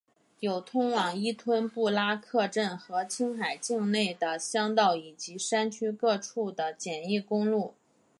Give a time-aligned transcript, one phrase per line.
[0.39, 7.75] 有通往依吞布拉克镇和青海境内的乡道以及山区各处的简易公路。